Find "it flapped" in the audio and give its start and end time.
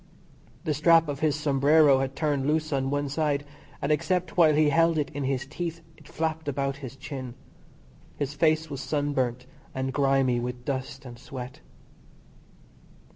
5.95-6.47